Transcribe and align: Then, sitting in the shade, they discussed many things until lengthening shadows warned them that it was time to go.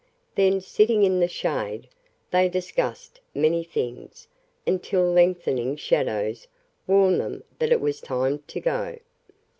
Then, 0.33 0.61
sitting 0.61 1.03
in 1.03 1.19
the 1.19 1.27
shade, 1.27 1.87
they 2.31 2.49
discussed 2.49 3.21
many 3.35 3.63
things 3.63 4.27
until 4.65 5.03
lengthening 5.03 5.75
shadows 5.75 6.47
warned 6.87 7.21
them 7.21 7.43
that 7.59 7.71
it 7.71 7.79
was 7.81 8.01
time 8.01 8.39
to 8.47 8.59
go. 8.59 8.95